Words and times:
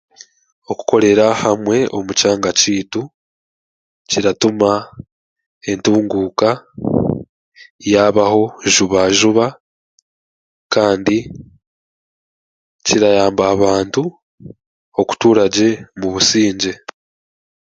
Okukorera 0.71 1.27
hamwe 1.43 1.77
omu 1.97 2.11
kyanga 2.19 2.51
kyeitu 2.59 3.01
kiratuma 4.09 4.71
entunguka 5.71 6.49
yabaho 7.91 8.43
juba 8.73 9.01
juba 9.17 9.45
kandi 10.73 11.17
kirayamba 12.85 13.43
abantu 13.53 14.01
okuturagye 15.01 15.69
omu 15.95 16.07
busingye. 16.13 16.73